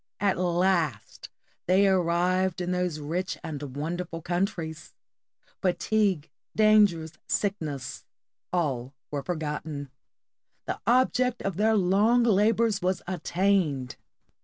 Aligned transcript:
At 0.19 0.39
last 0.39 1.29
they 1.67 1.85
arrived 1.87 2.59
in 2.59 2.71
those 2.71 2.99
rich 2.99 3.37
and 3.43 3.61
wonderful 3.75 4.19
countries. 4.23 4.95
Fatigue, 5.61 6.31
dangers, 6.55 7.11
sickness, 7.27 8.03
all 8.51 8.95
were 9.11 9.21
forgotten. 9.21 9.91
The 10.65 10.79
object 10.87 11.43
of 11.43 11.57
their 11.57 11.75
long 11.75 12.23
labors 12.23 12.81
was 12.81 13.03
attained 13.05 13.95